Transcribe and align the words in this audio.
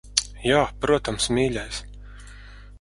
Jā, 0.45 0.61
protams, 0.85 1.29
mīļais. 1.37 1.85